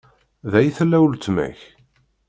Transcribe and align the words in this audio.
Da 0.51 0.59
i 0.61 0.69
tella 0.77 0.97
uletma-k? 1.03 1.59